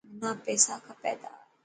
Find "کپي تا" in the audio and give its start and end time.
0.85-1.31